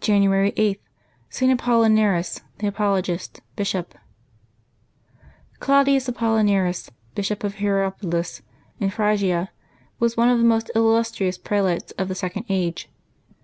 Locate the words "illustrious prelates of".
10.74-12.08